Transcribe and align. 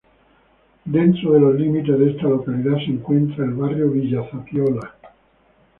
Dentro 0.83 1.33
de 1.33 1.39
los 1.39 1.53
límites 1.59 1.95
de 1.99 2.09
esta 2.09 2.23
localidad, 2.23 2.75
se 2.77 2.85
encuentra 2.89 3.45
el 3.45 3.53
"Barrio 3.53 3.91
Villa 3.91 4.27
Zapiola". 4.31 4.95